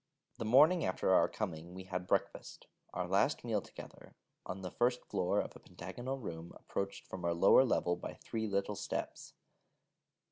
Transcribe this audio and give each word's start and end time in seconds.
The 0.39 0.45
morning 0.45 0.83
after 0.83 1.13
our 1.13 1.29
coming, 1.29 1.75
we 1.75 1.83
had 1.83 2.07
breakfast 2.07 2.65
our 2.91 3.07
last 3.07 3.43
meal 3.43 3.61
together 3.61 4.15
on 4.47 4.63
the 4.63 4.71
first 4.71 5.05
floor 5.05 5.39
in 5.39 5.45
a 5.45 5.59
pentagonal 5.59 6.17
room 6.17 6.53
approached 6.59 7.05
from 7.05 7.23
a 7.23 7.33
lower 7.33 7.63
level 7.63 7.95
by 7.95 8.15
three 8.15 8.47
little 8.47 8.73
steps. 8.75 9.35